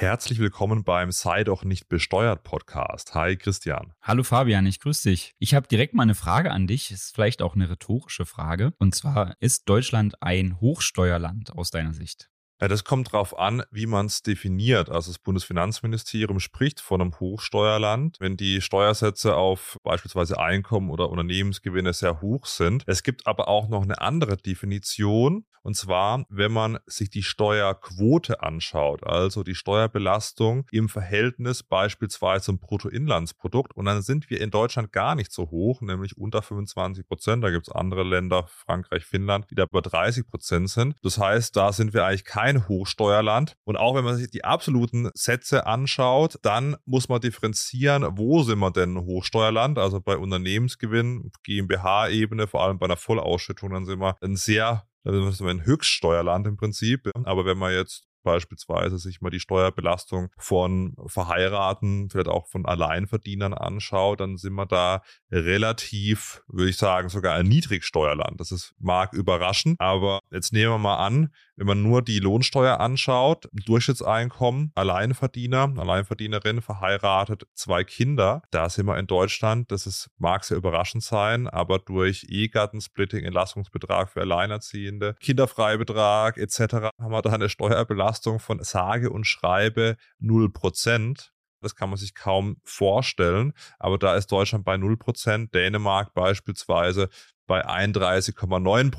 [0.00, 3.14] Herzlich willkommen beim Sei doch nicht besteuert Podcast.
[3.14, 3.92] Hi Christian.
[4.00, 5.34] Hallo Fabian, ich grüße dich.
[5.38, 8.72] Ich habe direkt mal eine Frage an dich, ist vielleicht auch eine rhetorische Frage.
[8.78, 12.30] Und zwar, ist Deutschland ein Hochsteuerland aus deiner Sicht?
[12.60, 14.90] Ja, das kommt darauf an, wie man es definiert.
[14.90, 21.94] Also das Bundesfinanzministerium spricht von einem Hochsteuerland, wenn die Steuersätze auf beispielsweise Einkommen oder Unternehmensgewinne
[21.94, 22.84] sehr hoch sind.
[22.86, 28.42] Es gibt aber auch noch eine andere Definition, und zwar, wenn man sich die Steuerquote
[28.42, 33.76] anschaut, also die Steuerbelastung im Verhältnis beispielsweise zum Bruttoinlandsprodukt.
[33.76, 37.44] Und dann sind wir in Deutschland gar nicht so hoch, nämlich unter 25 Prozent.
[37.44, 40.96] Da gibt es andere Länder, Frankreich, Finnland, die da über 30 Prozent sind.
[41.02, 43.56] Das heißt, da sind wir eigentlich kein kein Hochsteuerland.
[43.64, 48.58] Und auch wenn man sich die absoluten Sätze anschaut, dann muss man differenzieren, wo sind
[48.58, 49.78] wir denn Hochsteuerland?
[49.78, 55.32] Also bei Unternehmensgewinn, GmbH-Ebene, vor allem bei einer Vollausschüttung, dann sind wir ein sehr dann
[55.32, 57.10] sind wir ein Höchststeuerland im Prinzip.
[57.24, 63.54] Aber wenn man jetzt beispielsweise sich mal die Steuerbelastung von Verheiraten, vielleicht auch von Alleinverdienern
[63.54, 68.38] anschaut, dann sind wir da relativ, würde ich sagen, sogar ein Niedrigsteuerland.
[68.40, 72.80] Das ist, mag überraschen, aber jetzt nehmen wir mal an, wenn man nur die Lohnsteuer
[72.80, 80.42] anschaut, Durchschnittseinkommen, Alleinverdiener, Alleinverdienerin, verheiratet, zwei Kinder, da sind wir in Deutschland, das ist, mag
[80.44, 86.58] sehr überraschend sein, aber durch Ehegattensplitting, Entlastungsbetrag für Alleinerziehende, Kinderfreibetrag etc.
[86.98, 91.28] haben wir da eine Steuerbelastung von sage und schreibe 0%.
[91.60, 93.52] Das kann man sich kaum vorstellen.
[93.78, 97.10] Aber da ist Deutschland bei 0%, Dänemark beispielsweise
[97.46, 98.90] bei 31,9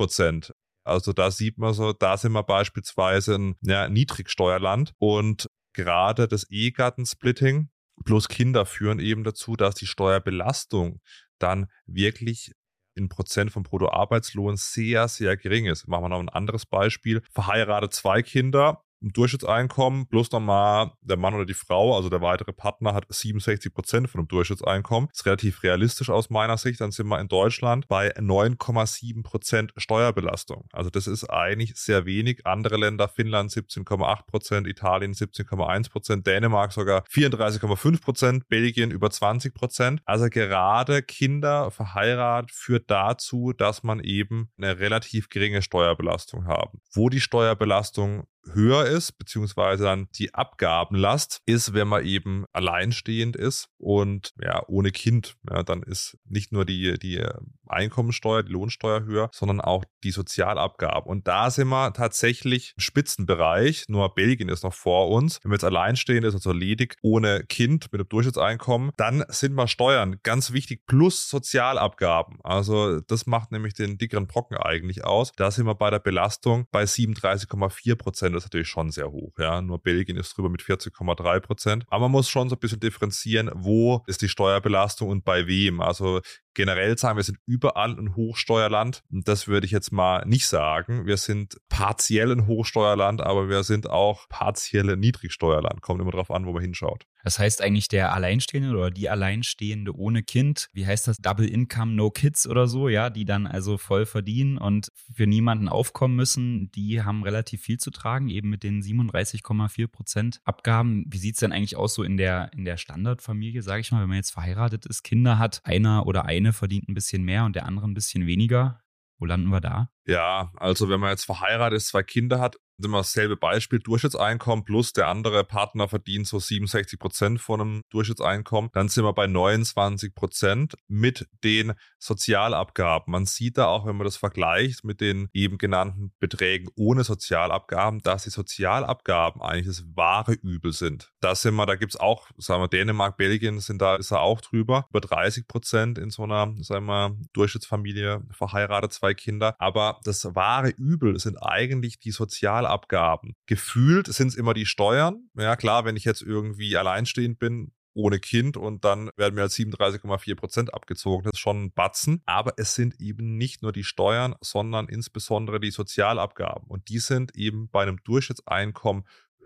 [0.84, 6.50] also da sieht man so, da sind wir beispielsweise ein ja, Niedrigsteuerland und gerade das
[6.50, 7.70] Ehegattensplitting
[8.04, 11.02] plus Kinder führen eben dazu, dass die Steuerbelastung
[11.40, 12.52] dann wirklich
[12.96, 15.88] in Prozent vom Bruttoarbeitslohn sehr, sehr gering ist.
[15.88, 17.22] Machen wir noch ein anderes Beispiel.
[17.32, 22.94] Verheiratet zwei Kinder, Durchschnittseinkommen plus nochmal der Mann oder die Frau, also der weitere Partner
[22.94, 25.10] hat 67 Prozent von dem Durchschnittseinkommen.
[25.12, 26.82] Ist relativ realistisch aus meiner Sicht.
[26.82, 30.66] Dann sind wir in Deutschland bei 9,7 Prozent Steuerbelastung.
[30.72, 32.46] Also das ist eigentlich sehr wenig.
[32.46, 39.54] Andere Länder, Finnland 17,8 Prozent, Italien 17,1 Prozent, Dänemark sogar 34,5 Prozent, Belgien über 20
[39.54, 40.02] Prozent.
[40.06, 46.80] Also gerade Kinder verheiratet führt dazu, dass man eben eine relativ geringe Steuerbelastung haben.
[46.94, 53.70] Wo die Steuerbelastung höher ist, beziehungsweise dann die Abgabenlast ist, wenn man eben alleinstehend ist
[53.78, 55.36] und ja, ohne Kind.
[55.50, 57.24] Ja, dann ist nicht nur die, die
[57.72, 61.10] Einkommensteuer, die Lohnsteuer höher, sondern auch die Sozialabgaben.
[61.10, 63.86] Und da sind wir tatsächlich im Spitzenbereich.
[63.88, 65.40] Nur Belgien ist noch vor uns.
[65.44, 69.68] Wenn wir jetzt alleinstehend ist, also ledig, ohne Kind, mit einem Durchschnittseinkommen, dann sind wir
[69.68, 72.40] Steuern ganz wichtig plus Sozialabgaben.
[72.44, 75.32] Also das macht nämlich den dickeren Brocken eigentlich aus.
[75.36, 78.36] Da sind wir bei der Belastung bei 37,4 Prozent.
[78.36, 79.34] Das ist natürlich schon sehr hoch.
[79.38, 81.86] Ja, nur Belgien ist drüber mit 40,3 Prozent.
[81.88, 85.82] Aber man muss schon so ein bisschen differenzieren, wo ist die Steuerbelastung und bei wem.
[85.82, 86.22] Also
[86.54, 89.04] generell sagen, wir sind überall ein Hochsteuerland.
[89.10, 91.06] Das würde ich jetzt mal nicht sagen.
[91.06, 95.82] Wir sind partiell ein Hochsteuerland, aber wir sind auch partielle Niedrigsteuerland.
[95.82, 97.06] Kommt immer darauf an, wo man hinschaut.
[97.24, 101.94] Das heißt eigentlich der Alleinstehende oder die Alleinstehende ohne Kind, wie heißt das, Double Income,
[101.94, 106.72] No Kids oder so, ja, die dann also voll verdienen und für niemanden aufkommen müssen,
[106.72, 111.06] die haben relativ viel zu tragen, eben mit den 37,4 Prozent Abgaben.
[111.08, 114.02] Wie sieht es denn eigentlich aus so in der, in der Standardfamilie, sage ich mal,
[114.02, 117.56] wenn man jetzt verheiratet ist, Kinder hat, einer oder eine verdient ein bisschen mehr und
[117.56, 118.82] der andere ein bisschen weniger?
[119.20, 119.92] Wo landen wir da?
[120.06, 124.94] Ja, also wenn man jetzt verheiratet ist, zwei Kinder hat, immer dasselbe Beispiel, Durchschnittseinkommen plus
[124.94, 130.14] der andere Partner verdient so 67 Prozent von einem Durchschnittseinkommen, dann sind wir bei 29
[130.14, 133.12] Prozent mit den Sozialabgaben.
[133.12, 138.02] Man sieht da auch, wenn man das vergleicht mit den eben genannten Beträgen ohne Sozialabgaben,
[138.02, 141.12] dass die Sozialabgaben eigentlich das wahre Übel sind.
[141.20, 144.18] Da sind wir, da gibt es auch, sagen wir, Dänemark, Belgien sind da, ist da
[144.18, 149.56] auch drüber, über 30 Prozent in so einer, sagen wir, Durchschnittsfamilie, verheiratet, zwei Kinder.
[149.60, 153.36] Aber das wahre Übel sind eigentlich die Sozialabgaben Abgaben.
[153.46, 155.30] Gefühlt sind es immer die Steuern.
[155.38, 159.52] Ja, klar, wenn ich jetzt irgendwie alleinstehend bin, ohne Kind und dann werden mir halt
[159.52, 161.24] 37,4 Prozent abgezogen.
[161.24, 162.22] Das ist schon ein Batzen.
[162.26, 166.68] Aber es sind eben nicht nur die Steuern, sondern insbesondere die Sozialabgaben.
[166.70, 169.04] Und die sind eben bei einem Durchschnittseinkommen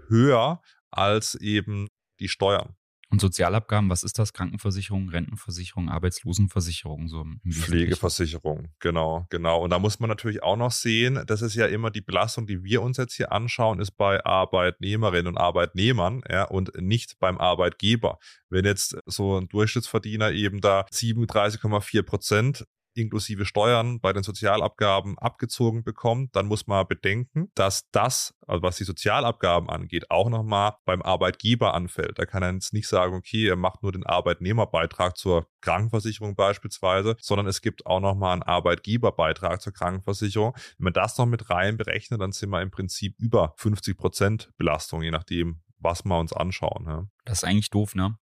[0.07, 1.87] höher als eben
[2.19, 2.75] die Steuern.
[3.11, 4.33] Und Sozialabgaben, was ist das?
[4.33, 9.63] Krankenversicherung, Rentenversicherung, Arbeitslosenversicherung, so im Pflegeversicherung, genau, genau.
[9.63, 12.63] Und da muss man natürlich auch noch sehen, das ist ja immer die Belastung, die
[12.63, 18.17] wir uns jetzt hier anschauen, ist bei Arbeitnehmerinnen und Arbeitnehmern, ja, und nicht beim Arbeitgeber.
[18.49, 25.83] Wenn jetzt so ein Durchschnittsverdiener eben da 37,4 Prozent inklusive Steuern bei den Sozialabgaben abgezogen
[25.83, 31.01] bekommt, dann muss man bedenken, dass das, also was die Sozialabgaben angeht, auch nochmal beim
[31.01, 32.17] Arbeitgeber anfällt.
[32.19, 37.15] Da kann er jetzt nicht sagen, okay, er macht nur den Arbeitnehmerbeitrag zur Krankenversicherung beispielsweise,
[37.19, 40.53] sondern es gibt auch nochmal einen Arbeitgeberbeitrag zur Krankenversicherung.
[40.77, 44.51] Wenn man das noch mit rein berechnet, dann sind wir im Prinzip über 50 Prozent
[44.57, 46.85] Belastung, je nachdem, was wir uns anschauen.
[46.87, 47.07] Ja.
[47.25, 48.17] Das ist eigentlich doof, ne?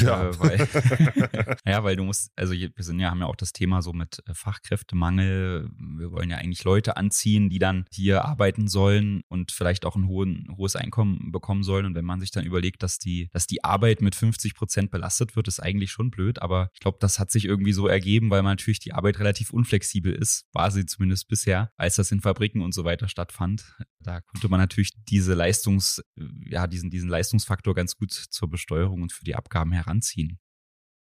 [0.00, 0.28] Ja.
[0.28, 3.82] Äh, weil, ja, weil du musst, also wir sind ja, haben ja auch das Thema
[3.82, 5.70] so mit äh, Fachkräftemangel.
[5.98, 10.06] Wir wollen ja eigentlich Leute anziehen, die dann hier arbeiten sollen und vielleicht auch ein,
[10.06, 11.86] hohen, hohes Einkommen bekommen sollen.
[11.86, 15.36] Und wenn man sich dann überlegt, dass die, dass die Arbeit mit 50 Prozent belastet
[15.36, 16.40] wird, ist eigentlich schon blöd.
[16.40, 19.52] Aber ich glaube, das hat sich irgendwie so ergeben, weil man natürlich die Arbeit relativ
[19.52, 23.76] unflexibel ist, war sie zumindest bisher, als das in Fabriken und so weiter stattfand.
[24.00, 26.02] Da konnte man natürlich diese Leistungs,
[26.46, 30.38] ja, diesen, diesen Leistungsfaktor ganz gut zur Besteuerung und für die Abgaben heranziehen.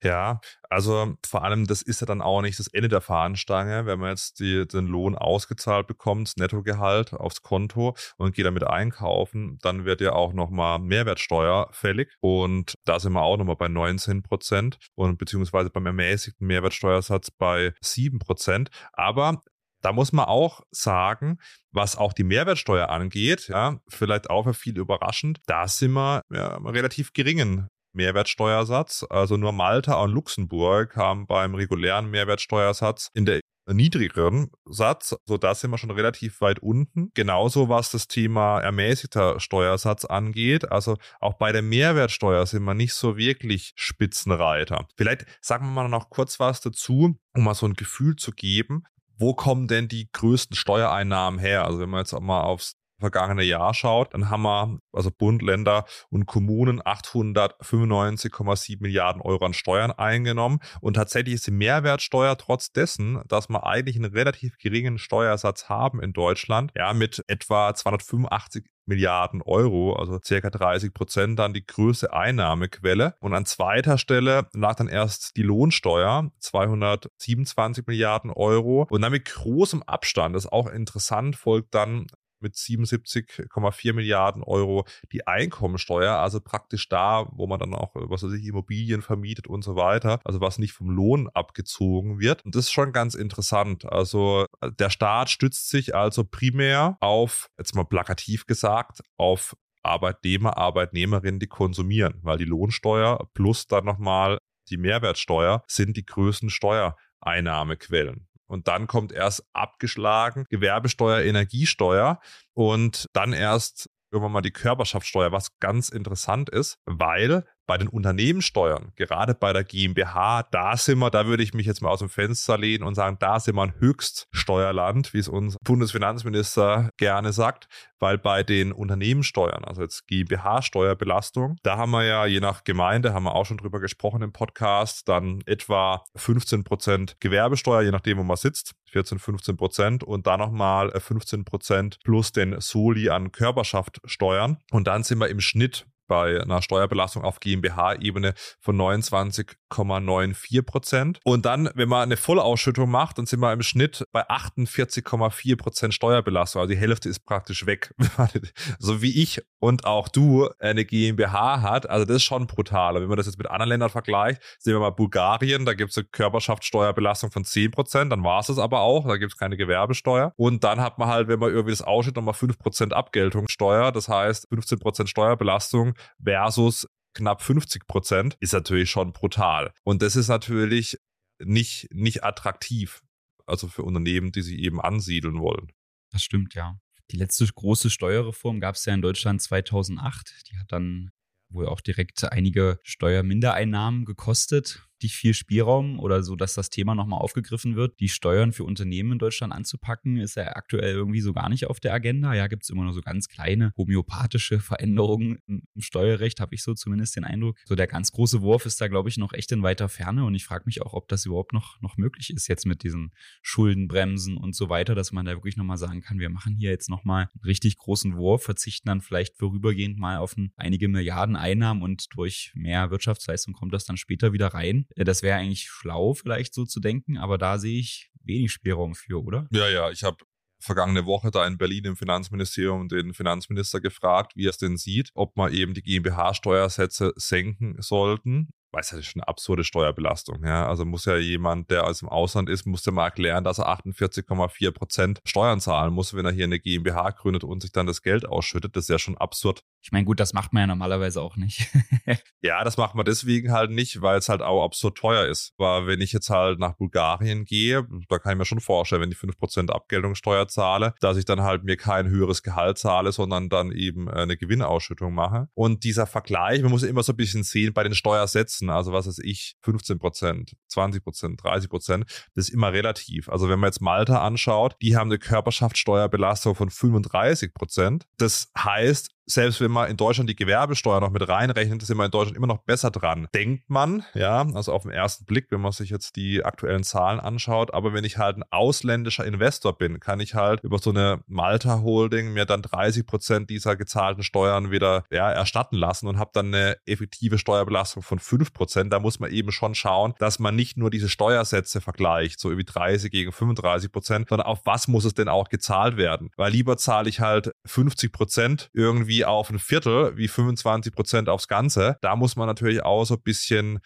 [0.03, 0.41] Ja,
[0.71, 4.11] also vor allem, das ist ja dann auch nicht das Ende der Fahnenstange, wenn man
[4.11, 9.85] jetzt die, den Lohn ausgezahlt bekommt, das Nettogehalt aufs Konto und geht damit einkaufen, dann
[9.85, 14.79] wird ja auch nochmal Mehrwertsteuer fällig und da sind wir auch nochmal bei 19 Prozent
[14.95, 18.71] und beziehungsweise beim ermäßigten Mehrwertsteuersatz bei 7 Prozent.
[18.95, 19.43] Aber
[19.83, 21.39] da muss man auch sagen,
[21.73, 26.57] was auch die Mehrwertsteuer angeht, ja, vielleicht auch für viele überraschend, da sind wir ja,
[26.57, 29.05] relativ geringen Mehrwertsteuersatz.
[29.09, 33.41] Also nur Malta und Luxemburg haben beim regulären Mehrwertsteuersatz in der
[33.73, 37.11] niedrigeren Satz, so da sind wir schon relativ weit unten.
[37.15, 40.71] Genauso was das Thema ermäßigter Steuersatz angeht.
[40.71, 44.89] Also auch bei der Mehrwertsteuer sind wir nicht so wirklich Spitzenreiter.
[44.97, 48.85] Vielleicht sagen wir mal noch kurz was dazu, um mal so ein Gefühl zu geben.
[49.19, 51.67] Wo kommen denn die größten Steuereinnahmen her?
[51.67, 55.43] Also wenn man jetzt auch mal aufs vergangene Jahr schaut, dann haben wir, also Bund,
[55.43, 60.61] Länder und Kommunen 895,7 Milliarden Euro an Steuern eingenommen.
[60.81, 66.01] Und tatsächlich ist die Mehrwertsteuer trotz dessen, dass wir eigentlich einen relativ geringen Steuersatz haben
[66.01, 72.13] in Deutschland, ja, mit etwa 285 Milliarden Euro, also circa 30 Prozent, dann die größte
[72.13, 73.15] Einnahmequelle.
[73.21, 78.87] Und an zweiter Stelle lag dann erst die Lohnsteuer, 227 Milliarden Euro.
[78.91, 82.09] Und dann mit großem Abstand, das ist auch interessant, folgt dann
[82.43, 88.33] mit 77,4 Milliarden Euro die Einkommensteuer, also praktisch da, wo man dann auch, was weiß
[88.33, 92.45] ich, Immobilien vermietet und so weiter, also was nicht vom Lohn abgezogen wird.
[92.45, 93.85] Und das ist schon ganz interessant.
[93.85, 94.47] Also
[94.79, 101.47] der Staat stützt sich also primär auf, jetzt mal plakativ gesagt, auf Arbeitnehmer, Arbeitnehmerinnen, die
[101.47, 104.39] konsumieren, weil die Lohnsteuer plus dann nochmal
[104.69, 108.29] die Mehrwertsteuer sind die größten Steuereinnahmequellen.
[108.51, 112.19] Und dann kommt erst abgeschlagen Gewerbesteuer, Energiesteuer
[112.53, 118.93] und dann erst irgendwann mal die Körperschaftssteuer, was ganz interessant ist, weil bei den Unternehmenssteuern,
[118.97, 122.09] gerade bei der GmbH, da sind wir, da würde ich mich jetzt mal aus dem
[122.09, 127.69] Fenster lehnen und sagen, da sind wir ein Höchststeuerland, wie es unser Bundesfinanzminister gerne sagt,
[128.01, 133.25] weil bei den Unternehmenssteuern, also jetzt GmbH-Steuerbelastung, da haben wir ja je nach Gemeinde, haben
[133.25, 138.25] wir auch schon drüber gesprochen im Podcast, dann etwa 15 Prozent Gewerbesteuer, je nachdem, wo
[138.25, 144.59] man sitzt, 14, 15 Prozent und dann nochmal 15 Prozent plus den Soli an Körperschaftsteuern.
[144.71, 151.21] Und dann sind wir im Schnitt bei einer Steuerbelastung auf GmbH-Ebene von 29,94 Prozent.
[151.23, 155.95] Und dann, wenn man eine Vollausschüttung macht, dann sind wir im Schnitt bei 48,4 Prozent
[155.95, 156.63] Steuerbelastung.
[156.63, 157.95] Also die Hälfte ist praktisch weg.
[158.81, 161.89] so wie ich und auch du eine GmbH hat.
[161.89, 162.97] Also das ist schon brutal.
[162.97, 165.99] wenn man das jetzt mit anderen Ländern vergleicht, sehen wir mal Bulgarien, da gibt es
[165.99, 168.11] eine Körperschaftssteuerbelastung von 10 Prozent.
[168.11, 169.07] Dann war es es aber auch.
[169.07, 170.33] Da gibt es keine Gewerbesteuer.
[170.35, 173.93] Und dann hat man halt, wenn man irgendwie das ausschüttet, nochmal 5 Prozent Abgeltungssteuer.
[173.93, 179.73] Das heißt 15 Prozent Steuerbelastung versus knapp 50 Prozent ist natürlich schon brutal.
[179.85, 180.99] Und das ist natürlich
[181.39, 183.03] nicht, nicht attraktiv.
[183.47, 185.73] Also für Unternehmen, die sich eben ansiedeln wollen.
[186.11, 186.79] Das stimmt, ja.
[187.11, 190.49] Die letzte große Steuerreform gab es ja in Deutschland 2008.
[190.49, 191.11] Die hat dann
[191.49, 197.21] wohl auch direkt einige Steuermindereinnahmen gekostet die viel Spielraum oder so, dass das Thema nochmal
[197.21, 198.01] aufgegriffen wird.
[198.01, 201.81] Die Steuern für Unternehmen in Deutschland anzupacken, ist ja aktuell irgendwie so gar nicht auf
[201.81, 202.35] der Agenda.
[202.35, 206.75] Ja, gibt es immer nur so ganz kleine homöopathische Veränderungen im Steuerrecht, habe ich so
[206.75, 207.57] zumindest den Eindruck.
[207.65, 210.35] So der ganz große Wurf ist da, glaube ich, noch echt in weiter Ferne und
[210.35, 214.37] ich frage mich auch, ob das überhaupt noch, noch möglich ist jetzt mit diesen Schuldenbremsen
[214.37, 217.29] und so weiter, dass man da wirklich nochmal sagen kann, wir machen hier jetzt nochmal
[217.33, 222.15] einen richtig großen Wurf, verzichten dann vielleicht vorübergehend mal auf ein, einige Milliarden Einnahmen und
[222.15, 224.87] durch mehr Wirtschaftsleistung kommt das dann später wieder rein.
[224.97, 228.95] Äh, das wäre eigentlich schlau, vielleicht so zu denken, aber da sehe ich wenig Spielraum
[228.95, 229.49] für, oder?
[229.51, 230.19] Ja, ja, ich habe
[230.61, 235.11] vergangene Woche da in Berlin im Finanzministerium den Finanzminister gefragt, wie er es denn sieht,
[235.15, 238.51] ob man eben die GmbH-Steuersätze senken sollten.
[238.73, 240.45] Weiß ja, das ist schon eine absurde Steuerbelastung.
[240.45, 240.69] Ja?
[240.69, 243.69] Also muss ja jemand, der aus dem Ausland ist, muss ja mal erklären, dass er
[243.69, 248.03] 48,4 Prozent Steuern zahlen muss, wenn er hier eine GmbH gründet und sich dann das
[248.03, 248.77] Geld ausschüttet.
[248.77, 249.63] Das ist ja schon absurd.
[249.83, 251.69] Ich meine, gut, das macht man ja normalerweise auch nicht.
[252.43, 255.55] ja, das macht man deswegen halt nicht, weil es halt auch absurd teuer ist.
[255.57, 259.11] Aber wenn ich jetzt halt nach Bulgarien gehe, da kann ich mir schon vorstellen, wenn
[259.11, 263.73] ich 5% Abgeltungssteuer zahle, dass ich dann halt mir kein höheres Gehalt zahle, sondern dann
[263.73, 265.49] eben äh, eine Gewinnausschüttung mache.
[265.55, 268.93] Und dieser Vergleich, man muss ja immer so ein bisschen sehen bei den Steuersätzen, also
[268.93, 273.29] was weiß ich, 15%, 20%, 30%, das ist immer relativ.
[273.29, 278.03] Also wenn man jetzt Malta anschaut, die haben eine Körperschaftssteuerbelastung von 35%.
[278.19, 282.11] Das heißt, selbst wenn man in Deutschland die Gewerbesteuer noch mit reinrechnet, sind wir in
[282.11, 283.29] Deutschland immer noch besser dran.
[283.35, 287.21] Denkt man, ja, also auf den ersten Blick, wenn man sich jetzt die aktuellen Zahlen
[287.21, 287.73] anschaut.
[287.73, 291.81] Aber wenn ich halt ein ausländischer Investor bin, kann ich halt über so eine Malta
[291.83, 296.47] Holding mir dann 30 Prozent dieser gezahlten Steuern wieder ja, erstatten lassen und habe dann
[296.47, 298.93] eine effektive Steuerbelastung von 5 Prozent.
[298.93, 302.65] Da muss man eben schon schauen, dass man nicht nur diese Steuersätze vergleicht, so wie
[302.65, 306.31] 30 gegen 35 Prozent, sondern auf was muss es denn auch gezahlt werden?
[306.37, 311.49] Weil lieber zahle ich halt 50 Prozent irgendwie auf ein Viertel, wie 25 Prozent aufs
[311.49, 311.99] Ganze.
[312.01, 313.81] Da muss man natürlich auch so ein bisschen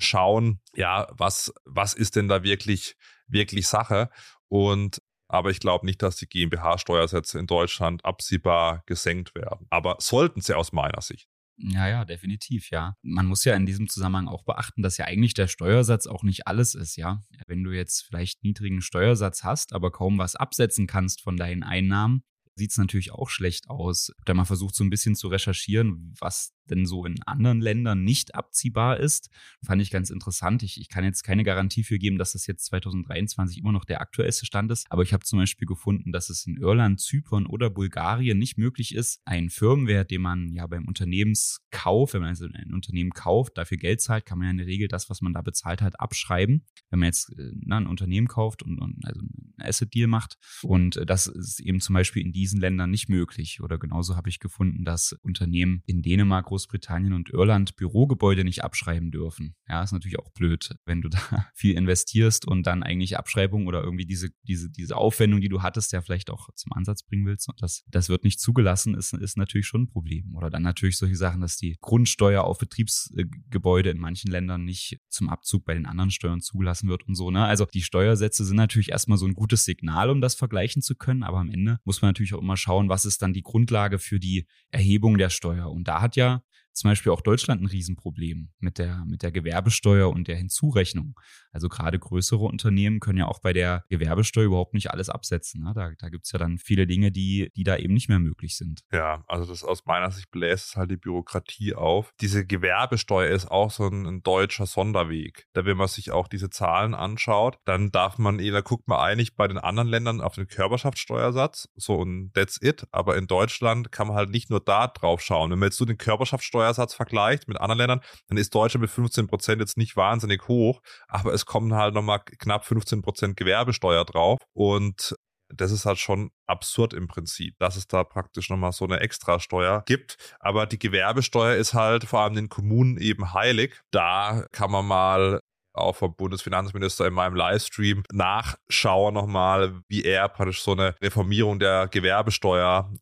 [0.00, 4.10] schauen, ja, was, was ist denn da wirklich, wirklich Sache?
[4.48, 9.66] Und aber ich glaube nicht, dass die GmbH-Steuersätze in Deutschland absehbar gesenkt werden.
[9.68, 11.28] Aber sollten sie aus meiner Sicht.
[11.58, 12.94] Ja, ja, definitiv, ja.
[13.02, 16.46] Man muss ja in diesem Zusammenhang auch beachten, dass ja eigentlich der Steuersatz auch nicht
[16.46, 17.20] alles ist, ja.
[17.46, 22.22] Wenn du jetzt vielleicht niedrigen Steuersatz hast, aber kaum was absetzen kannst von deinen Einnahmen,
[22.58, 24.12] sieht es natürlich auch schlecht aus.
[24.24, 28.34] Da mal versucht, so ein bisschen zu recherchieren, was denn so in anderen Ländern nicht
[28.34, 29.30] abziehbar ist.
[29.64, 30.62] Fand ich ganz interessant.
[30.62, 34.00] Ich, ich kann jetzt keine Garantie für geben, dass das jetzt 2023 immer noch der
[34.00, 37.70] aktuellste Stand ist, aber ich habe zum Beispiel gefunden, dass es in Irland, Zypern oder
[37.70, 42.72] Bulgarien nicht möglich ist, einen Firmenwert, den man ja beim Unternehmenskauf, wenn man also ein
[42.72, 45.42] Unternehmen kauft, dafür Geld zahlt, kann man ja in der Regel das, was man da
[45.42, 46.64] bezahlt hat, abschreiben.
[46.90, 50.96] Wenn man jetzt äh, na, ein Unternehmen kauft und, und also einen Asset-Deal macht und
[50.96, 53.60] äh, das ist eben zum Beispiel in diesen Ländern nicht möglich.
[53.60, 59.12] Oder genauso habe ich gefunden, dass Unternehmen in Dänemark, Großbritannien und Irland Bürogebäude nicht abschreiben
[59.12, 59.54] dürfen.
[59.68, 61.20] Ja, ist natürlich auch blöd, wenn du da
[61.54, 65.92] viel investierst und dann eigentlich Abschreibung oder irgendwie diese, diese, diese Aufwendung, die du hattest,
[65.92, 69.36] ja vielleicht auch zum Ansatz bringen willst und das, das wird nicht zugelassen, ist, ist
[69.36, 70.34] natürlich schon ein Problem.
[70.34, 75.28] Oder dann natürlich solche Sachen, dass die Grundsteuer auf Betriebsgebäude in manchen Ländern nicht zum
[75.28, 77.30] Abzug bei den anderen Steuern zugelassen wird und so.
[77.30, 77.44] Ne?
[77.44, 81.22] Also die Steuersätze sind natürlich erstmal so ein gutes Signal, um das vergleichen zu können,
[81.22, 84.18] aber am Ende muss man natürlich auch immer schauen, was ist dann die Grundlage für
[84.18, 85.70] die Erhebung der Steuer.
[85.70, 86.42] Und da hat ja
[86.78, 91.18] zum Beispiel auch Deutschland ein Riesenproblem mit der, mit der Gewerbesteuer und der Hinzurechnung.
[91.52, 95.62] Also gerade größere Unternehmen können ja auch bei der Gewerbesteuer überhaupt nicht alles absetzen.
[95.64, 95.72] Ne?
[95.74, 98.56] Da, da gibt es ja dann viele Dinge, die, die da eben nicht mehr möglich
[98.56, 98.80] sind.
[98.92, 102.12] Ja, also das aus meiner Sicht bläst halt die Bürokratie auf.
[102.20, 105.48] Diese Gewerbesteuer ist auch so ein, ein deutscher Sonderweg.
[105.52, 109.34] Da, wenn man sich auch diese Zahlen anschaut, dann darf man, da guckt man eigentlich
[109.34, 112.86] bei den anderen Ländern auf den Körperschaftssteuersatz, so und that's it.
[112.92, 115.50] Aber in Deutschland kann man halt nicht nur da drauf schauen.
[115.50, 118.90] Wenn man jetzt so den Körperschaftssteuersatz Steuersatz vergleicht mit anderen Ländern, dann ist Deutschland mit
[118.90, 124.04] 15 Prozent jetzt nicht wahnsinnig hoch, aber es kommen halt nochmal knapp 15 Prozent Gewerbesteuer
[124.04, 125.14] drauf und
[125.50, 129.82] das ist halt schon absurd im Prinzip, dass es da praktisch nochmal so eine Extrasteuer
[129.86, 130.18] gibt.
[130.40, 133.80] Aber die Gewerbesteuer ist halt vor allem den Kommunen eben heilig.
[133.90, 135.40] Da kann man mal
[135.72, 141.88] auch vom Bundesfinanzminister in meinem Livestream nachschauen nochmal, wie er praktisch so eine Reformierung der
[141.88, 142.92] Gewerbesteuer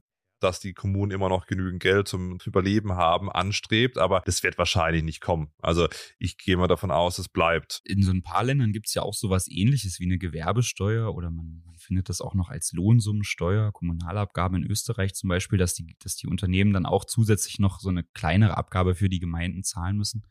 [0.40, 5.02] dass die Kommunen immer noch genügend Geld zum Überleben haben, anstrebt, aber das wird wahrscheinlich
[5.02, 5.49] nicht kommen.
[5.61, 5.88] Also
[6.19, 7.81] ich gehe mal davon aus, es bleibt.
[7.85, 11.31] In so ein paar Ländern gibt es ja auch sowas ähnliches wie eine Gewerbesteuer oder
[11.31, 15.97] man, man findet das auch noch als Lohnsummensteuer, Kommunalabgabe in Österreich zum Beispiel, dass die,
[16.00, 19.97] dass die Unternehmen dann auch zusätzlich noch so eine kleinere Abgabe für die Gemeinden zahlen
[19.97, 20.23] müssen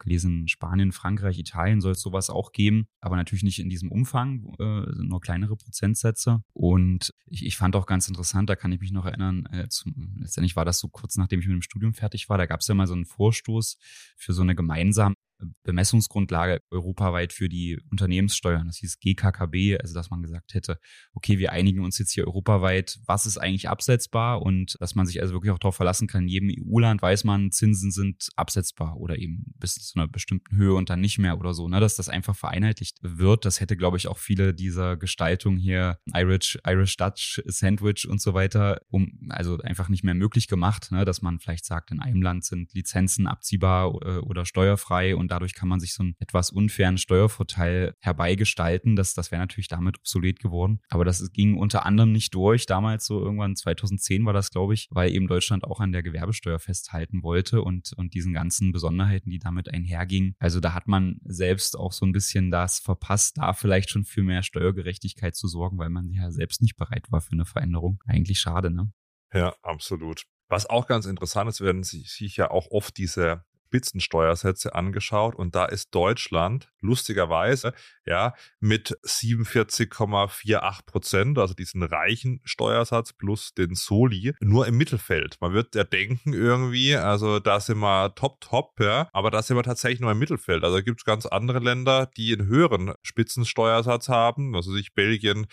[0.00, 4.54] gelesen, Spanien, Frankreich, Italien soll es sowas auch geben, aber natürlich nicht in diesem Umfang,
[4.58, 6.42] äh, sind nur kleinere Prozentsätze.
[6.52, 10.16] Und ich, ich fand auch ganz interessant, da kann ich mich noch erinnern, äh, zum,
[10.20, 12.66] letztendlich war das so kurz nachdem ich mit dem Studium fertig war, da gab es
[12.68, 13.78] ja mal so einen Vorstoß
[14.16, 15.14] für so eine gemeinsame
[15.62, 18.66] Bemessungsgrundlage europaweit für die Unternehmenssteuern.
[18.66, 20.78] Das hieß GKKB, also dass man gesagt hätte,
[21.12, 25.20] okay, wir einigen uns jetzt hier europaweit, was ist eigentlich absetzbar und dass man sich
[25.20, 29.18] also wirklich auch darauf verlassen kann, in jedem EU-Land weiß man, Zinsen sind absetzbar oder
[29.18, 32.08] eben bis zu einer bestimmten Höhe und dann nicht mehr oder so, ne, dass das
[32.08, 33.44] einfach vereinheitlicht wird.
[33.44, 38.34] Das hätte, glaube ich, auch viele dieser Gestaltung hier, Irish, Irish Dutch Sandwich und so
[38.34, 42.22] weiter, um, also einfach nicht mehr möglich gemacht, ne, dass man vielleicht sagt, in einem
[42.22, 46.16] Land sind Lizenzen abziehbar äh, oder steuerfrei und und dadurch kann man sich so einen
[46.20, 48.96] etwas unfairen Steuervorteil herbeigestalten.
[48.96, 50.80] Das, das wäre natürlich damit obsolet geworden.
[50.88, 52.64] Aber das ging unter anderem nicht durch.
[52.64, 56.58] Damals so irgendwann 2010 war das, glaube ich, weil eben Deutschland auch an der Gewerbesteuer
[56.58, 60.34] festhalten wollte und, und diesen ganzen Besonderheiten, die damit einhergingen.
[60.38, 64.22] Also da hat man selbst auch so ein bisschen das verpasst, da vielleicht schon für
[64.22, 68.02] mehr Steuergerechtigkeit zu sorgen, weil man ja selbst nicht bereit war für eine Veränderung.
[68.06, 68.90] Eigentlich schade, ne?
[69.34, 70.22] Ja, absolut.
[70.48, 75.66] Was auch ganz interessant ist, werden sich ja auch oft diese Spitzensteuersätze angeschaut und da
[75.66, 77.74] ist Deutschland lustigerweise
[78.06, 85.36] ja mit 47,48 Prozent, also diesen reichen Steuersatz plus den Soli, nur im Mittelfeld.
[85.40, 89.56] Man wird ja denken irgendwie, also da sind wir top, top, ja, aber da sind
[89.56, 90.64] wir tatsächlich nur im Mittelfeld.
[90.64, 95.46] Also gibt es ganz andere Länder, die einen höheren Spitzensteuersatz haben, also sich Belgien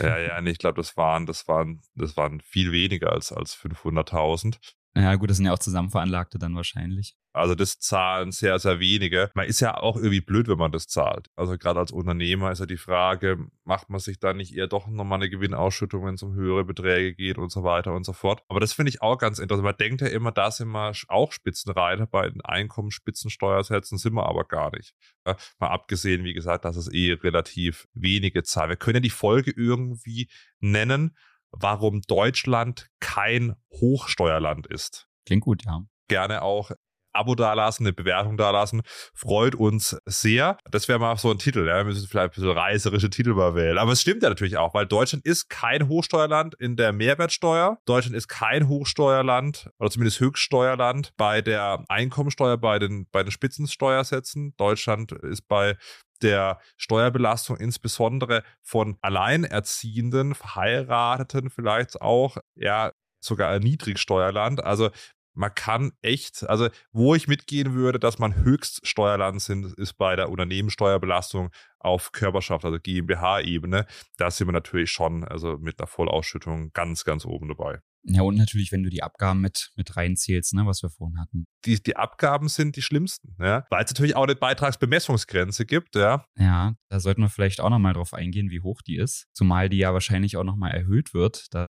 [0.00, 3.56] Ja, ja, nee, ich glaube, das waren, das waren, das waren viel weniger als, als
[3.56, 4.58] 500.000.
[4.96, 7.14] Ja, gut, das sind ja auch Zusammenveranlagte dann wahrscheinlich.
[7.32, 9.30] Also das zahlen sehr, sehr wenige.
[9.34, 11.28] Man ist ja auch irgendwie blöd, wenn man das zahlt.
[11.36, 14.88] Also gerade als Unternehmer ist ja die Frage, macht man sich da nicht eher doch
[14.88, 18.42] nochmal eine Gewinnausschüttung, wenn es um höhere Beträge geht und so weiter und so fort.
[18.48, 19.64] Aber das finde ich auch ganz interessant.
[19.64, 22.08] Man denkt ja immer, da sind wir auch Spitzenreiter.
[22.08, 24.94] Bei den Einkommensspitzensteuersätzen sind wir aber gar nicht.
[25.24, 28.70] Mal abgesehen, wie gesagt, dass es eh relativ wenige zahlen.
[28.70, 31.16] Wir können ja die Folge irgendwie nennen
[31.52, 35.06] warum Deutschland kein Hochsteuerland ist.
[35.26, 35.82] Klingt gut, ja.
[36.08, 36.70] Gerne auch
[37.12, 38.82] Abo dalassen, eine Bewertung dalassen.
[39.14, 40.58] Freut uns sehr.
[40.70, 41.66] Das wäre mal so ein Titel.
[41.66, 41.78] Ja.
[41.78, 43.78] Wir müssen vielleicht ein bisschen reißerische Titel mal wählen.
[43.78, 47.78] Aber es stimmt ja natürlich auch, weil Deutschland ist kein Hochsteuerland in der Mehrwertsteuer.
[47.84, 54.54] Deutschland ist kein Hochsteuerland oder zumindest Höchststeuerland bei der Einkommensteuer, bei den, bei den Spitzensteuersätzen.
[54.56, 55.76] Deutschland ist bei
[56.22, 64.64] der Steuerbelastung insbesondere von Alleinerziehenden, Verheirateten vielleicht auch, ja, sogar ein Niedrigsteuerland.
[64.64, 64.90] Also
[65.34, 70.28] man kann echt, also wo ich mitgehen würde, dass man Höchststeuerland sind, ist bei der
[70.30, 73.86] Unternehmenssteuerbelastung auf Körperschaft, also GmbH-Ebene.
[74.16, 77.80] Da sind wir natürlich schon, also mit einer Vollausschüttung ganz, ganz oben dabei.
[78.04, 81.46] Ja, und natürlich, wenn du die Abgaben mit, mit reinzählst, ne, was wir vorhin hatten.
[81.66, 83.66] Die, die Abgaben sind die schlimmsten, ja.
[83.70, 86.24] Weil es natürlich auch eine Beitragsbemessungsgrenze gibt, ja.
[86.38, 89.26] Ja, da sollten wir vielleicht auch nochmal drauf eingehen, wie hoch die ist.
[89.32, 91.46] Zumal die ja wahrscheinlich auch nochmal erhöht wird.
[91.50, 91.66] Da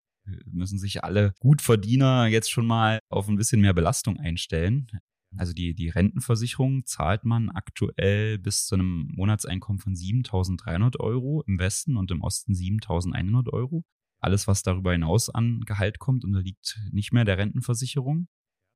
[0.47, 4.87] müssen sich alle Gutverdiener jetzt schon mal auf ein bisschen mehr Belastung einstellen.
[5.37, 11.59] Also die, die Rentenversicherung zahlt man aktuell bis zu einem Monatseinkommen von 7.300 Euro im
[11.59, 13.85] Westen und im Osten 7.100 Euro.
[14.21, 18.29] Alles, was darüber hinaus an Gehalt kommt, unterliegt nicht mehr der Rentenversicherung.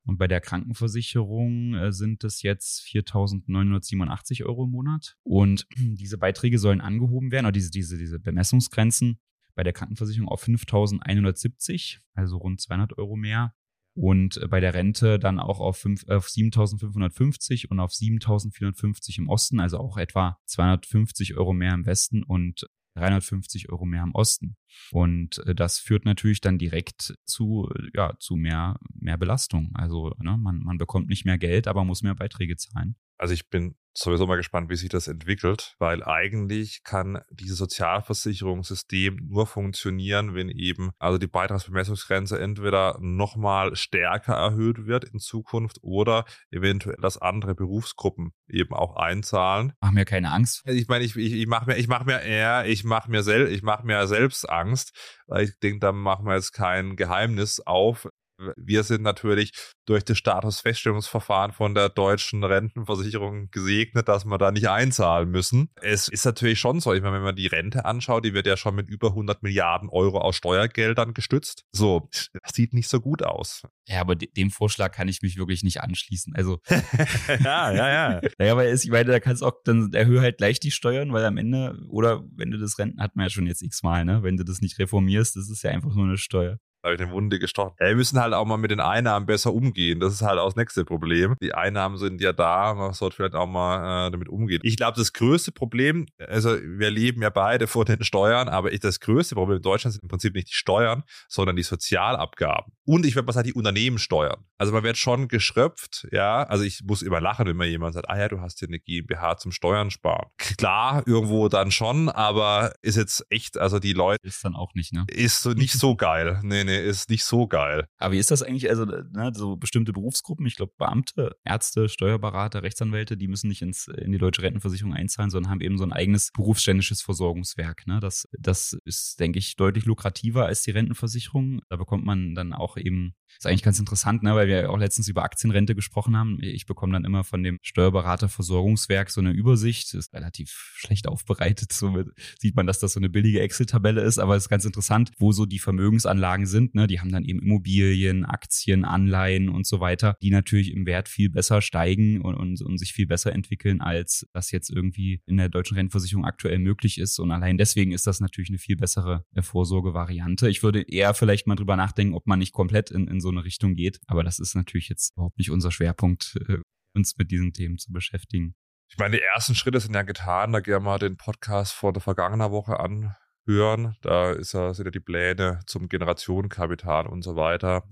[0.06, 5.16] Und bei der Krankenversicherung äh, sind es jetzt 4.987 Euro im Monat.
[5.22, 9.18] Und diese Beiträge sollen angehoben werden, oder diese, diese, diese Bemessungsgrenzen
[9.54, 13.54] bei der Krankenversicherung auf 5.170, also rund 200 Euro mehr.
[13.94, 19.60] Und äh, bei der Rente dann auch auf, auf 7.550 und auf 7.450 im Osten,
[19.60, 24.56] also auch etwa 250 Euro mehr im Westen und 350 Euro mehr im Osten.
[24.90, 29.70] Und äh, das führt natürlich dann direkt zu, ja, zu mehr, mehr Belastung.
[29.74, 32.96] Also ne, man, man bekommt nicht mehr Geld, aber muss mehr Beiträge zahlen.
[33.18, 39.28] Also ich bin sowieso mal gespannt, wie sich das entwickelt, weil eigentlich kann dieses Sozialversicherungssystem
[39.28, 46.24] nur funktionieren, wenn eben also die Beitragsbemessungsgrenze entweder nochmal stärker erhöht wird in Zukunft oder
[46.50, 49.72] eventuell, dass andere Berufsgruppen eben auch einzahlen.
[49.80, 50.62] Mach mir keine Angst.
[50.66, 53.48] Ich meine, ich, ich, ich mache mir, ich mache mir eher, ich mache mir, sel
[53.48, 54.92] ich mache mir selbst Angst,
[55.26, 58.08] weil ich denke, da machen wir jetzt kein Geheimnis auf
[58.56, 59.52] wir sind natürlich
[59.86, 65.68] durch das Statusfeststellungsverfahren von der deutschen Rentenversicherung gesegnet, dass wir da nicht einzahlen müssen.
[65.80, 68.56] Es ist natürlich schon so, ich meine, wenn man die Rente anschaut, die wird ja
[68.56, 71.64] schon mit über 100 Milliarden Euro aus Steuergeldern gestützt.
[71.72, 73.62] So, das sieht nicht so gut aus.
[73.86, 76.34] Ja, aber dem Vorschlag kann ich mich wirklich nicht anschließen.
[76.34, 76.60] Also.
[77.44, 78.20] ja, ja, ja.
[78.38, 81.24] Naja, es, ich meine, da kannst du auch, dann erhöhe halt gleich die Steuern, weil
[81.24, 84.22] am Ende, oder wenn du das Renten, hat man ja schon jetzt x-mal, ne?
[84.22, 87.10] Wenn du das nicht reformierst, das ist ja einfach nur eine Steuer habe ich den
[87.10, 87.72] Wunde gestochen.
[87.80, 90.00] Ja, wir müssen halt auch mal mit den Einnahmen besser umgehen.
[90.00, 91.34] Das ist halt auch das nächste Problem.
[91.40, 94.60] Die Einnahmen sind ja da, man sollte vielleicht auch mal äh, damit umgehen.
[94.62, 98.80] Ich glaube, das größte Problem, also wir leben ja beide vor den Steuern, aber ich,
[98.80, 102.72] das größte Problem in Deutschland sind im Prinzip nicht die Steuern, sondern die Sozialabgaben.
[102.84, 104.44] Und ich würde mal sagen, die Unternehmenssteuern.
[104.58, 106.42] Also man wird schon geschröpft, ja.
[106.44, 108.78] Also ich muss immer lachen, wenn mir jemand sagt, ah ja, du hast hier eine
[108.78, 110.28] GmbH zum Steuern sparen.
[110.36, 114.18] Klar, irgendwo dann schon, aber ist jetzt echt, also die Leute.
[114.22, 115.04] Ist dann auch nicht, ne?
[115.08, 116.40] Ist so nicht so geil.
[116.42, 117.86] Nee, nee nee, ist nicht so geil.
[117.98, 118.68] Aber wie ist das eigentlich?
[118.68, 123.88] Also, ne, so bestimmte Berufsgruppen, ich glaube Beamte, Ärzte, Steuerberater, Rechtsanwälte, die müssen nicht ins,
[123.88, 127.86] in die deutsche Rentenversicherung einzahlen, sondern haben eben so ein eigenes berufsständisches Versorgungswerk.
[127.86, 128.00] Ne?
[128.00, 131.60] Das, das ist, denke ich, deutlich lukrativer als die Rentenversicherung.
[131.68, 135.08] Da bekommt man dann auch eben, ist eigentlich ganz interessant, ne, weil wir auch letztens
[135.08, 136.38] über Aktienrente gesprochen haben.
[136.40, 139.94] Ich bekomme dann immer von dem Steuerberater Versorgungswerk so eine Übersicht.
[139.94, 141.72] Ist relativ schlecht aufbereitet.
[141.72, 142.04] So
[142.38, 145.32] sieht man, dass das so eine billige Excel-Tabelle ist, aber es ist ganz interessant, wo
[145.32, 146.74] so die Vermögensanlagen sind sind.
[146.74, 146.86] Ne?
[146.86, 151.28] Die haben dann eben Immobilien, Aktien, Anleihen und so weiter, die natürlich im Wert viel
[151.28, 155.48] besser steigen und, und, und sich viel besser entwickeln, als das jetzt irgendwie in der
[155.48, 157.18] deutschen Rentenversicherung aktuell möglich ist.
[157.18, 160.48] Und allein deswegen ist das natürlich eine viel bessere äh, Vorsorgevariante.
[160.48, 163.44] Ich würde eher vielleicht mal drüber nachdenken, ob man nicht komplett in, in so eine
[163.44, 164.00] Richtung geht.
[164.06, 166.58] Aber das ist natürlich jetzt überhaupt nicht unser Schwerpunkt, äh,
[166.94, 168.54] uns mit diesen Themen zu beschäftigen.
[168.88, 170.52] Ich meine, die ersten Schritte sind ja getan.
[170.52, 173.96] Da gehen wir mal den Podcast vor der vergangenen Woche an hören.
[174.02, 177.84] Da ist ja, sind ja die Pläne zum Generationenkapital und so weiter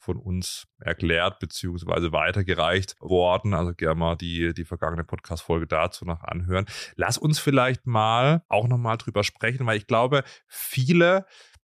[0.00, 2.12] von uns erklärt bzw.
[2.12, 3.52] weitergereicht worden.
[3.52, 6.64] Also gerne mal die, die vergangene Podcast-Folge dazu noch anhören.
[6.96, 11.26] Lass uns vielleicht mal auch nochmal drüber sprechen, weil ich glaube, viele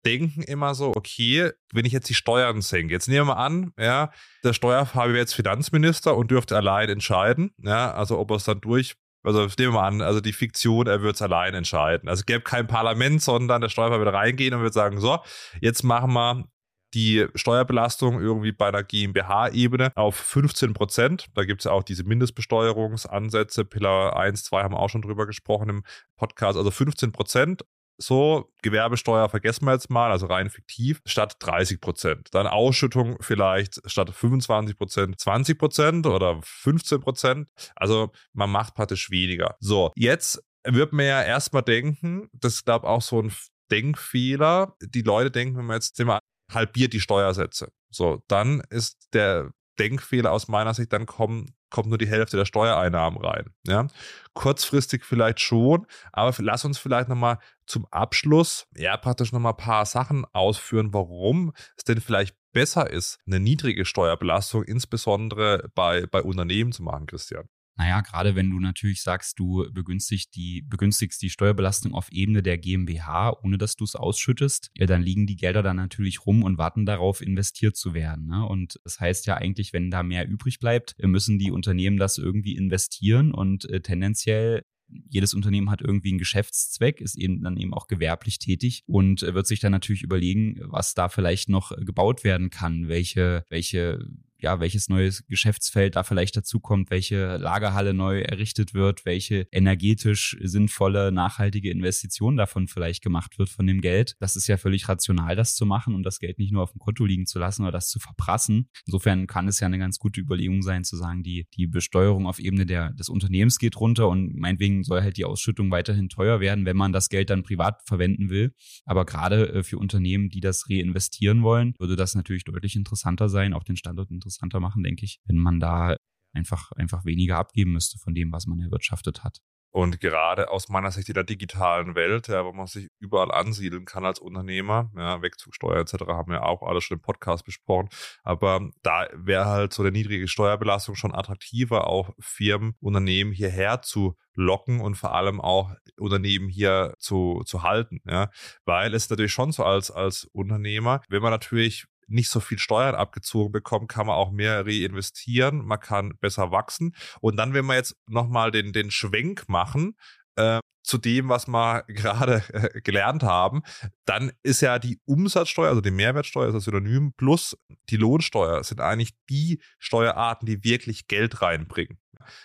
[0.05, 3.73] denken immer so, okay, wenn ich jetzt die Steuern senke, jetzt nehmen wir mal an,
[3.79, 4.11] ja,
[4.43, 8.61] der Steuerfahrer wäre jetzt Finanzminister und dürfte allein entscheiden, ja, also ob er es dann
[8.61, 12.07] durch also nehmen wir mal an, also die Fiktion, er wird es allein entscheiden.
[12.07, 15.17] Also es gäbe kein Parlament, sondern der Steuerberater würde reingehen und würde sagen, so,
[15.61, 16.45] jetzt machen wir
[16.93, 21.27] die Steuerbelastung irgendwie bei einer GmbH-Ebene auf 15 Prozent.
[21.33, 23.65] Da gibt es ja auch diese Mindestbesteuerungsansätze.
[23.65, 25.83] Pillar 1, 2 haben wir auch schon drüber gesprochen im
[26.15, 26.57] Podcast.
[26.57, 27.65] Also 15 Prozent
[27.97, 32.27] so, Gewerbesteuer vergessen wir jetzt mal, also rein fiktiv, statt 30 Prozent.
[32.31, 37.47] Dann Ausschüttung vielleicht statt 25 Prozent 20 Prozent oder 15 Prozent.
[37.75, 39.55] Also man macht praktisch weniger.
[39.59, 43.31] So, jetzt wird man ja erstmal denken, das ist glaube auch so ein
[43.71, 44.75] Denkfehler.
[44.81, 46.19] Die Leute denken, wenn man jetzt immer
[46.51, 47.71] halbiert die Steuersätze.
[47.89, 52.45] So, dann ist der Denkfehler aus meiner Sicht, dann kommen kommt nur die Hälfte der
[52.45, 53.49] Steuereinnahmen rein.
[53.67, 53.87] Ja?
[54.33, 59.85] Kurzfristig vielleicht schon, aber lass uns vielleicht nochmal zum Abschluss ja praktisch nochmal ein paar
[59.85, 66.71] Sachen ausführen, warum es denn vielleicht besser ist, eine niedrige Steuerbelastung insbesondere bei, bei Unternehmen
[66.71, 67.49] zu machen, Christian.
[67.77, 72.57] Naja, gerade wenn du natürlich sagst, du begünstigst die, begünstigst die Steuerbelastung auf Ebene der
[72.57, 76.57] GmbH, ohne dass du es ausschüttest, ja, dann liegen die Gelder dann natürlich rum und
[76.57, 78.27] warten darauf, investiert zu werden.
[78.27, 78.45] Ne?
[78.45, 82.55] Und das heißt ja eigentlich, wenn da mehr übrig bleibt, müssen die Unternehmen das irgendwie
[82.55, 84.63] investieren und äh, tendenziell
[85.09, 89.33] jedes Unternehmen hat irgendwie einen Geschäftszweck, ist eben dann eben auch gewerblich tätig und äh,
[89.33, 94.07] wird sich dann natürlich überlegen, was da vielleicht noch gebaut werden kann, welche, welche
[94.45, 101.11] ja, welches neues Geschäftsfeld da vielleicht dazukommt, welche Lagerhalle neu errichtet wird, welche energetisch sinnvolle,
[101.11, 104.15] nachhaltige Investition davon vielleicht gemacht wird von dem Geld.
[104.19, 106.79] Das ist ja völlig rational, das zu machen und das Geld nicht nur auf dem
[106.79, 108.69] Konto liegen zu lassen oder das zu verprassen.
[108.85, 112.37] Insofern kann es ja eine ganz gute Überlegung sein, zu sagen, die, die Besteuerung auf
[112.37, 116.65] Ebene der, des Unternehmens geht runter und meinetwegen soll halt die Ausschüttung weiterhin teuer werden,
[116.65, 118.53] wenn man das Geld dann privat verwenden will.
[118.85, 123.55] Aber gerade äh, für Unternehmen, die das reinvestieren wollen, würde das natürlich deutlich interessanter sein,
[123.55, 125.95] auch den Standort interessanter machen, denke ich, wenn man da
[126.33, 129.41] einfach, einfach weniger abgeben müsste von dem, was man erwirtschaftet hat.
[129.75, 133.83] Und gerade aus meiner Sicht in der digitalen Welt, ja, wo man sich überall ansiedeln
[133.83, 136.05] kann als Unternehmer, ja, Wegzugsteuer etc.
[136.07, 137.89] haben wir auch alles schon im Podcast besprochen.
[138.23, 144.15] Aber da wäre halt so eine niedrige Steuerbelastung schon attraktiver, auch Firmen, Unternehmen hierher zu
[144.33, 147.99] locken und vor allem auch Unternehmen hier zu, zu halten.
[148.07, 148.29] Ja.
[148.63, 152.95] Weil es natürlich schon so als, als Unternehmer, wenn man natürlich nicht so viel Steuern
[152.95, 156.95] abgezogen bekommt, kann man auch mehr reinvestieren, man kann besser wachsen.
[157.21, 159.95] Und dann, wenn wir jetzt nochmal den, den Schwenk machen,
[160.35, 163.63] äh, zu dem, was wir gerade äh, gelernt haben,
[164.05, 167.57] dann ist ja die Umsatzsteuer, also die Mehrwertsteuer, ist das Synonym, plus
[167.89, 171.97] die Lohnsteuer sind eigentlich die Steuerarten, die wirklich Geld reinbringen.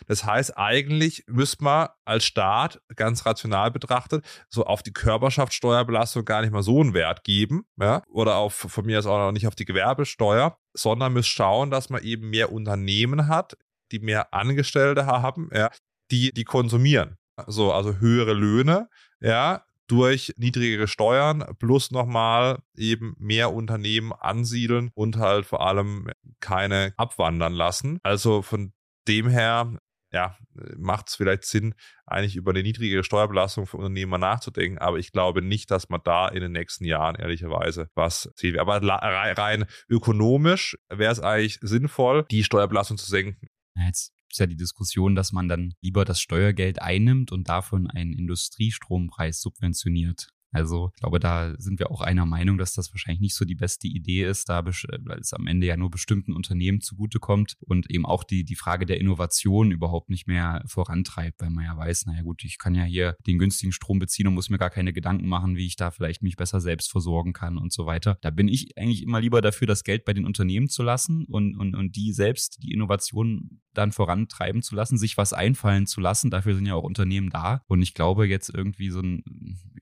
[0.07, 6.43] Das heißt, eigentlich müsste man als Staat ganz rational betrachtet so auf die Körperschaftssteuerbelastung gar
[6.43, 9.47] nicht mal so einen Wert geben, ja, oder auf von mir aus auch noch nicht
[9.47, 13.57] auf die Gewerbesteuer, sondern müsste schauen, dass man eben mehr Unternehmen hat,
[13.93, 15.71] die mehr Angestellte haben, ja,
[16.11, 17.17] die die konsumieren.
[17.47, 18.89] So, also höhere Löhne,
[19.21, 26.95] ja, durch niedrigere Steuern plus nochmal eben mehr Unternehmen ansiedeln und halt vor allem keine
[26.97, 27.99] abwandern lassen.
[28.05, 28.73] Also von
[29.09, 29.79] dem her,
[30.13, 30.37] ja,
[30.77, 34.79] macht es vielleicht Sinn, eigentlich über eine niedrigere Steuerbelastung für Unternehmer nachzudenken.
[34.79, 38.59] Aber ich glaube nicht, dass man da in den nächsten Jahren ehrlicherweise was sieht.
[38.59, 43.49] Aber rein ökonomisch wäre es eigentlich sinnvoll, die Steuerbelastung zu senken.
[43.77, 48.13] Jetzt ist ja die Diskussion, dass man dann lieber das Steuergeld einnimmt und davon einen
[48.13, 50.29] Industriestrompreis subventioniert.
[50.53, 53.55] Also ich glaube, da sind wir auch einer Meinung, dass das wahrscheinlich nicht so die
[53.55, 58.05] beste Idee ist, da weil es am Ende ja nur bestimmten Unternehmen zugutekommt und eben
[58.05, 62.23] auch die, die Frage der Innovation überhaupt nicht mehr vorantreibt, weil man ja weiß, naja
[62.23, 65.29] gut, ich kann ja hier den günstigen Strom beziehen und muss mir gar keine Gedanken
[65.29, 68.19] machen, wie ich da vielleicht mich besser selbst versorgen kann und so weiter.
[68.21, 71.57] Da bin ich eigentlich immer lieber dafür, das Geld bei den Unternehmen zu lassen und,
[71.57, 76.31] und, und die selbst die Innovation dann vorantreiben zu lassen, sich was einfallen zu lassen.
[76.31, 77.63] Dafür sind ja auch Unternehmen da.
[77.67, 79.23] Und ich glaube, jetzt irgendwie so ein,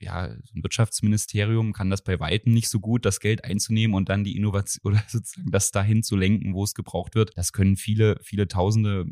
[0.01, 4.25] ja, ein Wirtschaftsministerium kann das bei Weitem nicht so gut, das Geld einzunehmen und dann
[4.25, 7.37] die Innovation oder sozusagen das dahin zu lenken, wo es gebraucht wird.
[7.37, 9.07] Das können viele, viele Tausende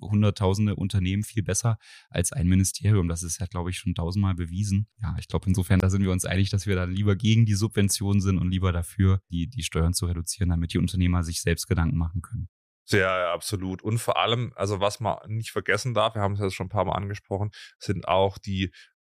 [0.00, 1.78] hunderttausende Unternehmen viel besser
[2.10, 3.08] als ein Ministerium.
[3.08, 4.88] Das ist ja, glaube ich, schon tausendmal bewiesen.
[5.00, 7.54] Ja, ich glaube, insofern, da sind wir uns einig, dass wir dann lieber gegen die
[7.54, 11.66] Subventionen sind und lieber dafür, die, die Steuern zu reduzieren, damit die Unternehmer sich selbst
[11.66, 12.48] Gedanken machen können.
[12.88, 13.82] Sehr, absolut.
[13.82, 16.70] Und vor allem, also was man nicht vergessen darf, wir haben es jetzt schon ein
[16.70, 18.70] paar Mal angesprochen, sind auch die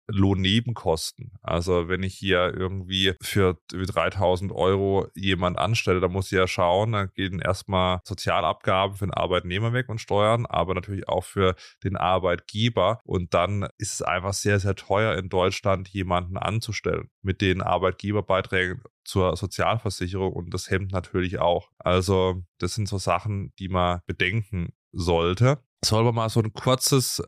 [0.07, 1.31] Lohnnebenkosten.
[1.41, 6.93] Also wenn ich hier irgendwie für 3000 Euro jemand anstelle, dann muss ich ja schauen,
[6.93, 11.97] dann gehen erstmal Sozialabgaben für den Arbeitnehmer weg und Steuern, aber natürlich auch für den
[11.97, 12.99] Arbeitgeber.
[13.03, 18.81] Und dann ist es einfach sehr, sehr teuer in Deutschland, jemanden anzustellen mit den Arbeitgeberbeiträgen
[19.03, 21.69] zur Sozialversicherung und das hemmt natürlich auch.
[21.77, 25.59] Also das sind so Sachen, die man bedenken sollte.
[25.83, 27.23] Sollen wir mal so ein kurzes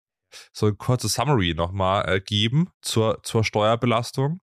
[0.54, 4.42] so ein kurzes Summary nochmal äh, geben zur, zur Steuerbelastung.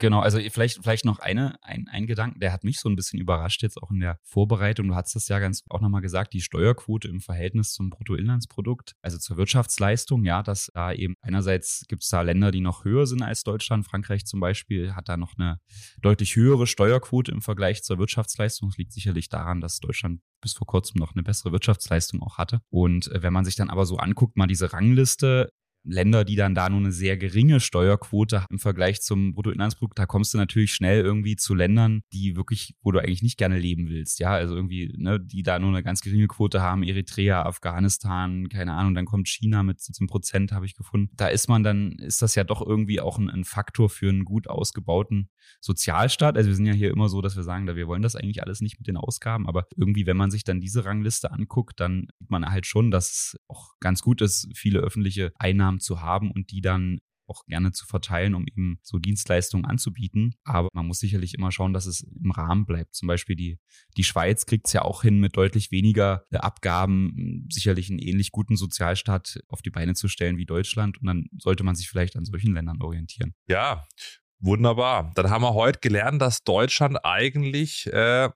[0.00, 3.18] Genau, also vielleicht, vielleicht noch eine, ein, ein Gedanken, der hat mich so ein bisschen
[3.18, 4.86] überrascht jetzt auch in der Vorbereitung.
[4.88, 9.18] Du hast das ja ganz auch nochmal gesagt, die Steuerquote im Verhältnis zum Bruttoinlandsprodukt, also
[9.18, 13.22] zur Wirtschaftsleistung, ja, dass da eben einerseits gibt es da Länder, die noch höher sind
[13.22, 13.86] als Deutschland.
[13.86, 15.58] Frankreich zum Beispiel hat da noch eine
[16.00, 18.68] deutlich höhere Steuerquote im Vergleich zur Wirtschaftsleistung.
[18.68, 22.60] Das liegt sicherlich daran, dass Deutschland bis vor kurzem noch eine bessere Wirtschaftsleistung auch hatte.
[22.70, 25.50] Und äh, wenn man sich dann aber so anguckt, mal diese Rangliste,
[25.88, 30.06] Länder, die dann da nur eine sehr geringe Steuerquote haben im Vergleich zum Bruttoinlandsprodukt, da
[30.06, 33.88] kommst du natürlich schnell irgendwie zu Ländern, die wirklich, wo du eigentlich nicht gerne leben
[33.88, 34.20] willst.
[34.20, 38.74] Ja, also irgendwie, ne, die da nur eine ganz geringe Quote haben, Eritrea, Afghanistan, keine
[38.74, 41.10] Ahnung, dann kommt China mit 17 Prozent, habe ich gefunden.
[41.16, 44.24] Da ist man dann, ist das ja doch irgendwie auch ein, ein Faktor für einen
[44.24, 46.36] gut ausgebauten Sozialstaat.
[46.36, 48.42] Also wir sind ja hier immer so, dass wir sagen, da wir wollen das eigentlich
[48.42, 52.08] alles nicht mit den Ausgaben, aber irgendwie, wenn man sich dann diese Rangliste anguckt, dann
[52.18, 56.30] sieht man halt schon, dass es auch ganz gut ist, viele öffentliche Einnahmen zu haben
[56.30, 60.34] und die dann auch gerne zu verteilen, um eben so Dienstleistungen anzubieten.
[60.44, 62.94] Aber man muss sicherlich immer schauen, dass es im Rahmen bleibt.
[62.94, 63.58] Zum Beispiel die,
[63.96, 68.32] die Schweiz kriegt es ja auch hin, mit deutlich weniger äh, Abgaben sicherlich einen ähnlich
[68.32, 70.98] guten Sozialstaat auf die Beine zu stellen wie Deutschland.
[71.00, 73.34] Und dann sollte man sich vielleicht an solchen Ländern orientieren.
[73.46, 73.86] Ja,
[74.40, 75.10] Wunderbar.
[75.16, 78.28] Dann haben wir heute gelernt, dass Deutschland eigentlich äh,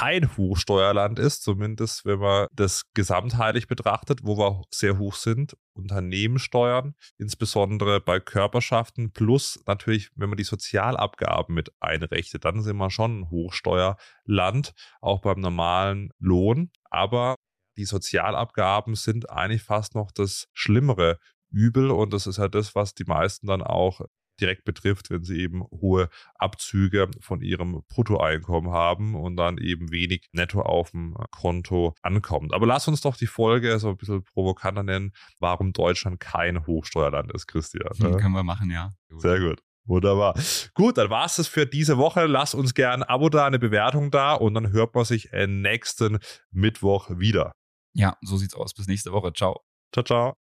[0.00, 5.58] kein Hochsteuerland ist, zumindest wenn man das gesamtheitlich betrachtet, wo wir sehr hoch sind.
[5.74, 12.90] Unternehmenssteuern, insbesondere bei Körperschaften, plus natürlich, wenn man die Sozialabgaben mit einrechnet, dann sind wir
[12.90, 16.70] schon ein Hochsteuerland, auch beim normalen Lohn.
[16.90, 17.36] Aber
[17.76, 21.18] die Sozialabgaben sind eigentlich fast noch das schlimmere
[21.50, 24.00] Übel und das ist halt das, was die meisten dann auch
[24.40, 30.28] direkt betrifft, wenn sie eben hohe Abzüge von ihrem Bruttoeinkommen haben und dann eben wenig
[30.32, 32.54] netto auf dem Konto ankommt.
[32.54, 37.32] Aber lass uns doch die Folge so ein bisschen provokanter nennen, warum Deutschland kein Hochsteuerland
[37.32, 37.90] ist, Christian.
[37.98, 38.16] Ne?
[38.16, 38.94] Können wir machen, ja.
[39.18, 39.62] Sehr gut.
[39.84, 40.34] Wunderbar.
[40.74, 42.26] Gut, dann war es das für diese Woche.
[42.26, 46.18] Lass uns gerne ein Abo da, eine Bewertung da und dann hört man sich nächsten
[46.50, 47.52] Mittwoch wieder.
[47.92, 48.72] Ja, so sieht's aus.
[48.72, 49.32] Bis nächste Woche.
[49.32, 49.64] Ciao.
[49.92, 50.36] Ciao, ciao.